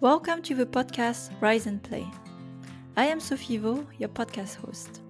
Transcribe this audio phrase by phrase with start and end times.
[0.00, 2.06] Welcome to the podcast Rise and Play.
[2.96, 5.00] I am Sophie Vo, your podcast host.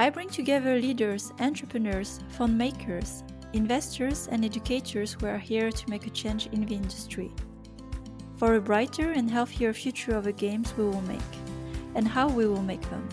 [0.00, 3.22] I bring together leaders, entrepreneurs, fund makers,
[3.52, 7.30] investors, and educators who are here to make a change in the industry.
[8.36, 11.20] For a brighter and healthier future of the games we will make,
[11.94, 13.08] and how we will make them.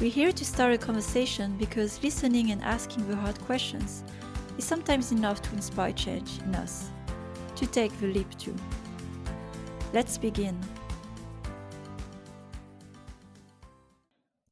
[0.00, 4.02] We're here to start a conversation because listening and asking the hard questions
[4.58, 6.90] is sometimes enough to inspire change in us,
[7.54, 8.56] to take the leap too.
[9.92, 10.56] Let's begin.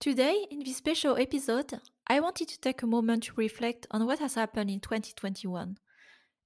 [0.01, 4.19] Today, in this special episode, I wanted to take a moment to reflect on what
[4.19, 5.77] has happened in 2021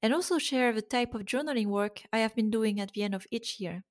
[0.03, 3.15] and also share the type of journaling work I have been doing at the end
[3.15, 3.85] of each year.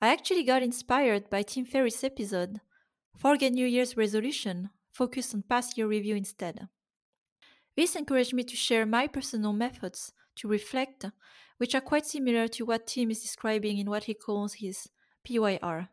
[0.00, 2.60] I actually got inspired by Tim Ferriss' episode,
[3.16, 6.68] Forget New Year's Resolution, focus on past year review instead.
[7.76, 11.04] This encouraged me to share my personal methods to reflect,
[11.58, 14.88] which are quite similar to what Tim is describing in what he calls his
[15.24, 15.88] PYR.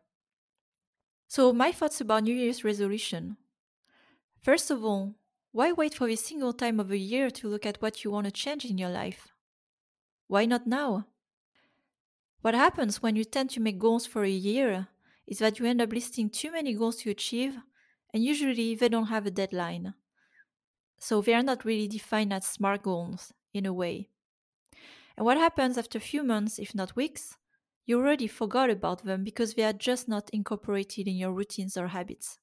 [1.26, 3.36] So, my thoughts about New Year's resolution.
[4.42, 5.14] First of all,
[5.52, 8.26] why wait for a single time of a year to look at what you want
[8.26, 9.28] to change in your life?
[10.26, 11.06] Why not now?
[12.40, 14.88] What happens when you tend to make goals for a year
[15.26, 17.56] is that you end up listing too many goals to achieve,
[18.12, 19.94] and usually they don't have a deadline.
[20.98, 24.10] So they are not really defined as SMART goals in a way.
[25.16, 27.36] And what happens after a few months, if not weeks,
[27.86, 31.88] you already forgot about them because they are just not incorporated in your routines or
[31.88, 32.38] habits.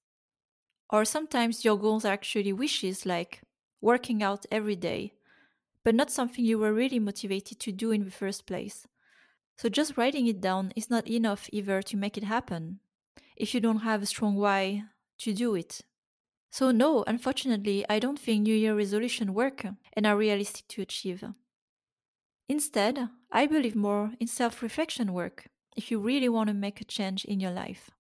[0.90, 3.42] Or sometimes your goals are actually wishes like
[3.82, 5.14] working out every day,
[5.84, 8.88] but not something you were really motivated to do in the first place.
[9.58, 12.82] So just writing it down is not enough either to make it happen
[13.38, 14.86] if you don't have a strong why
[15.20, 15.82] to do it.
[16.52, 21.24] So, no, unfortunately, I don't think New Year resolution work and are realistic to achieve.
[22.52, 26.84] Instead, I believe more in self reflection work if you really want to make a
[26.98, 27.92] change in your life.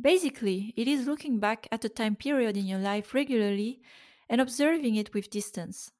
[0.00, 3.80] Basically, it is looking back at a time period in your life regularly
[4.28, 5.92] and observing it with distance.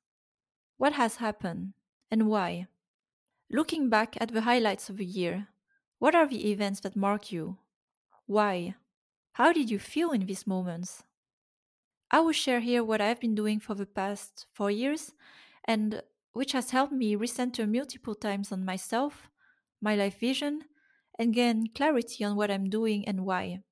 [0.78, 1.74] What has happened
[2.10, 2.66] and why?
[3.48, 5.46] Looking back at the highlights of a year,
[6.00, 7.58] what are the events that mark you?
[8.26, 8.74] Why?
[9.34, 11.04] How did you feel in these moments?
[12.10, 15.12] I will share here what I've been doing for the past four years
[15.64, 19.30] and which has helped me recenter multiple times on myself,
[19.80, 20.62] my life vision,
[21.18, 23.62] and gain clarity on what I'm doing and why.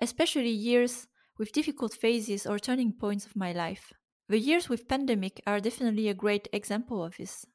[0.00, 3.92] Especially years with difficult phases or turning points of my life.
[4.28, 7.46] The years with pandemic are definitely a great example of this.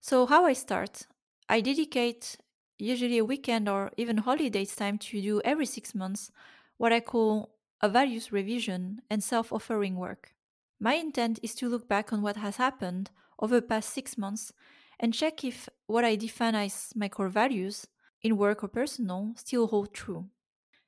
[0.00, 1.06] So how I start?
[1.48, 2.36] I dedicate
[2.78, 6.30] usually a weekend or even holidays time to do every 6 months
[6.78, 10.35] what I call a values revision and self-offering work.
[10.78, 14.52] My intent is to look back on what has happened over the past six months
[15.00, 17.86] and check if what I define as my core values,
[18.22, 20.26] in work or personal, still hold true.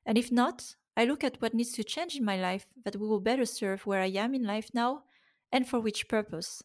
[0.04, 3.20] And if not, I look at what needs to change in my life that will
[3.20, 5.04] better serve where I am in life now
[5.52, 6.62] and for which purpose.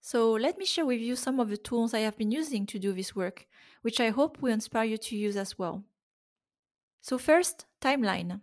[0.00, 2.78] So, let me share with you some of the tools I have been using to
[2.78, 3.46] do this work,
[3.82, 5.84] which I hope will inspire you to use as well.
[7.02, 8.40] So, first, timeline.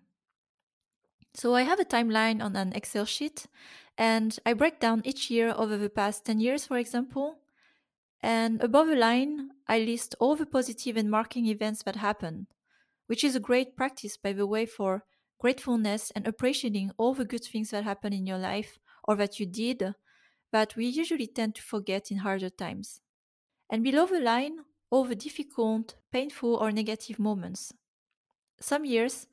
[1.37, 3.45] So I have a timeline on an Excel sheet
[3.95, 7.37] and I break down each year over the past 10 years, for example.
[8.23, 12.47] And above the line, I list all the positive and marking events that happened,
[13.05, 15.03] which is a great practice, by the way, for
[15.37, 19.45] gratefulness and appreciating all the good things that happen in your life or that you
[19.45, 19.93] did
[20.51, 22.99] that we usually tend to forget in harder times.
[23.69, 27.73] And below the line, all the difficult, painful, or negative moments.
[28.59, 29.27] Some years,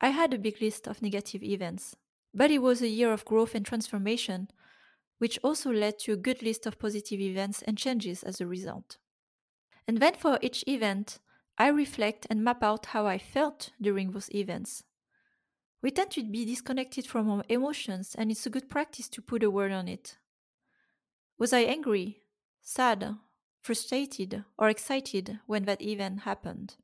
[0.00, 1.96] I had a big list of negative events,
[2.32, 4.48] but it was a year of growth and transformation,
[5.18, 8.98] which also led to a good list of positive events and changes as a result.
[9.88, 11.18] And then for each event,
[11.56, 14.84] I reflect and map out how I felt during those events.
[15.82, 19.42] We tend to be disconnected from our emotions, and it's a good practice to put
[19.42, 20.18] a word on it.
[21.38, 22.22] Was I angry,
[22.60, 23.16] sad,
[23.62, 26.76] frustrated, or excited when that event happened?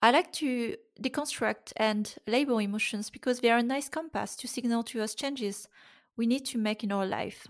[0.00, 4.84] I like to deconstruct and label emotions because they are a nice compass to signal
[4.84, 5.68] to us changes
[6.16, 7.46] we need to make in our life.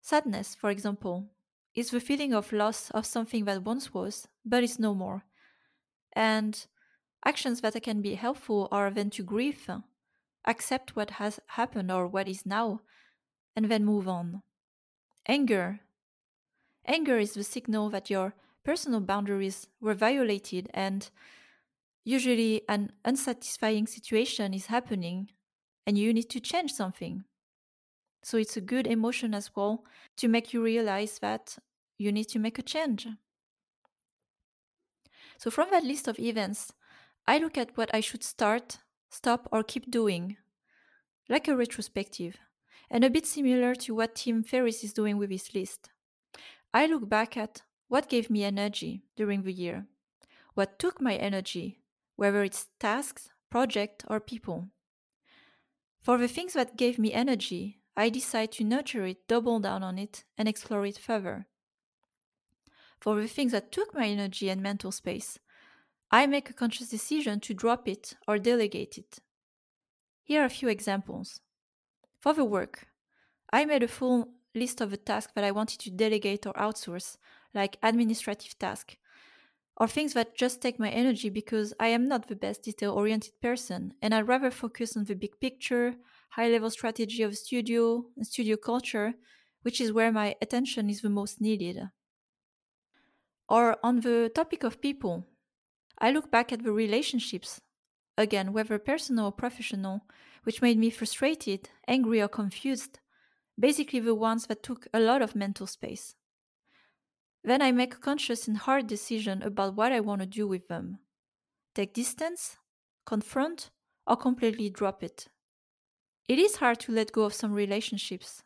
[0.00, 1.26] Sadness, for example,
[1.74, 5.24] is the feeling of loss of something that once was, but is no more.
[6.12, 6.66] And
[7.24, 9.68] actions that can be helpful are then to grieve,
[10.44, 12.80] accept what has happened or what is now,
[13.54, 14.42] and then move on.
[15.26, 15.80] Anger.
[16.86, 18.34] Anger is the signal that your
[18.68, 21.08] personal boundaries were violated and
[22.04, 25.30] usually an unsatisfying situation is happening
[25.86, 27.24] and you need to change something.
[28.22, 29.84] So it's a good emotion as well
[30.18, 31.56] to make you realize that
[31.96, 33.08] you need to make a change
[35.38, 36.72] So, from that list of events,
[37.26, 40.36] I look at what I should start, stop, or keep doing,
[41.28, 42.36] like a retrospective,
[42.90, 45.90] and a bit similar to what Tim Ferriss is doing with his list.
[46.74, 49.86] I look back at what gave me energy during the year,
[50.54, 51.80] what took my energy,
[52.16, 54.68] whether it's tasks, project, or people.
[56.00, 59.98] For the things that gave me energy, I decide to nurture it, double down on
[59.98, 61.46] it, and explore it further.
[63.00, 65.38] For the things that took my energy and mental space,
[66.10, 69.18] I make a conscious decision to drop it or delegate it.
[70.22, 71.40] Here are a few examples.
[72.20, 72.88] For the work,
[73.52, 77.16] I made a full list of the tasks that I wanted to delegate or outsource,
[77.54, 78.96] like administrative tasks,
[79.76, 83.40] or things that just take my energy because I am not the best detail oriented
[83.40, 85.94] person and I'd rather focus on the big picture,
[86.30, 89.14] high level strategy of studio and studio culture,
[89.62, 91.90] which is where my attention is the most needed.
[93.48, 95.24] Or on the topic of people,
[95.98, 97.60] I look back at the relationships,
[98.16, 100.02] again, whether personal or professional,
[100.44, 103.00] which made me frustrated, angry, or confused,
[103.58, 106.14] basically the ones that took a lot of mental space.
[107.44, 110.68] Then I make a conscious and hard decision about what I want to do with
[110.68, 110.98] them
[111.74, 112.56] take distance,
[113.06, 113.70] confront,
[114.06, 115.28] or completely drop it.
[116.28, 118.42] It is hard to let go of some relationships,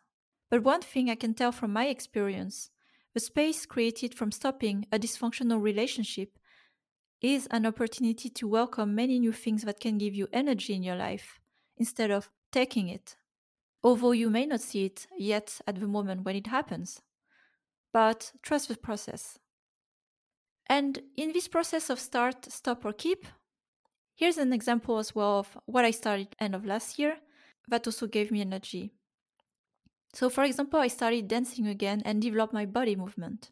[0.50, 2.71] but one thing I can tell from my experience
[3.15, 6.39] the space created from stopping a dysfunctional relationship
[7.21, 10.97] is an opportunity to welcome many new things that can give you energy in your
[10.97, 11.39] life
[11.77, 13.17] instead of taking it,
[13.83, 17.00] although you may not see it yet at the moment when it happens.
[17.93, 19.39] But trust the process.
[20.67, 23.27] And in this process of start, stop, or keep,
[24.15, 27.17] here's an example as well of what I started end of last year
[27.69, 28.93] that also gave me energy.
[30.15, 33.50] So, for example, I started dancing again and developed my body movement.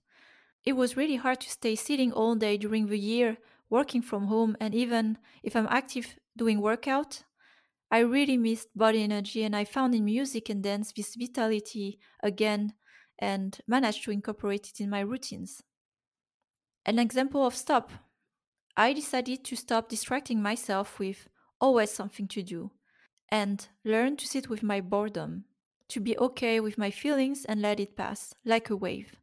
[0.65, 3.39] It was really hard to stay sitting all day during the year,
[3.71, 7.25] working from home, and even if I'm active doing workout,
[7.91, 12.75] I really missed body energy and I found in music and dance this vitality again
[13.21, 15.63] and managed to incorporate it in my routines.
[16.85, 17.91] An example of stop
[18.77, 21.29] I decided to stop distracting myself with
[21.61, 22.71] always something to do
[23.29, 25.45] and learn to sit with my boredom
[25.89, 29.17] to be okay with my feelings and let it pass like a wave.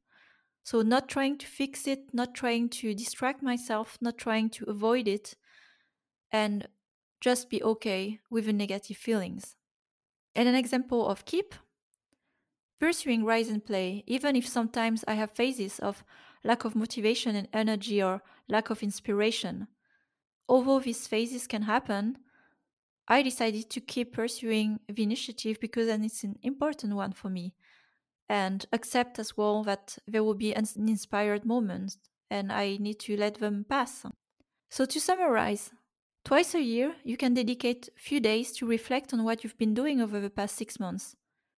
[0.63, 5.07] So, not trying to fix it, not trying to distract myself, not trying to avoid
[5.07, 5.35] it,
[6.31, 6.67] and
[7.21, 9.55] just be okay with the negative feelings.
[10.35, 11.55] And an example of keep
[12.79, 16.03] pursuing rise and play, even if sometimes I have phases of
[16.43, 19.67] lack of motivation and energy or lack of inspiration.
[20.47, 22.17] Although these phases can happen,
[23.07, 27.53] I decided to keep pursuing the initiative because then it's an important one for me
[28.29, 31.97] and accept as well that there will be uninspired moments
[32.29, 34.05] and I need to let them pass.
[34.69, 35.71] So to summarize,
[36.25, 39.73] twice a year you can dedicate a few days to reflect on what you've been
[39.73, 41.15] doing over the past 6 months.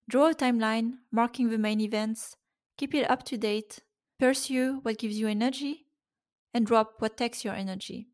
[0.10, 2.38] Draw a timeline marking the main events,
[2.78, 3.80] keep it up to date,
[4.20, 5.88] pursue what gives you energy
[6.54, 8.08] and drop what takes your energy.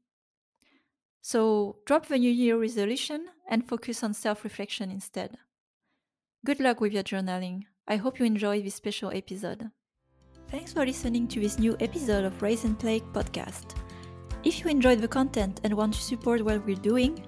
[1.21, 5.37] So drop the New Year resolution and focus on self reflection instead.
[6.45, 7.63] Good luck with your journaling.
[7.87, 9.69] I hope you enjoy this special episode.
[10.49, 13.75] Thanks for listening to this new episode of Rise and Play podcast.
[14.43, 17.23] If you enjoyed the content and want to support what we're doing,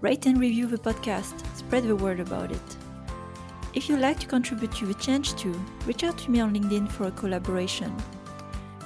[0.00, 2.85] rate and review the podcast, spread the word about it.
[3.76, 5.54] If you'd like to contribute to the change too,
[5.86, 7.94] reach out to me on LinkedIn for a collaboration.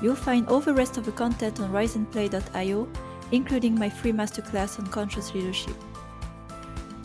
[0.03, 2.89] You'll find all the rest of the content on riseandplay.io
[3.33, 5.77] including my free masterclass on conscious leadership.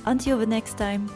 [0.06, 1.08] Until the next time,